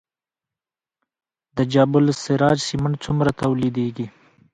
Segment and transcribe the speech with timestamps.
[1.57, 4.07] د جبل السراج سمنټ څومره تولیدیږي؟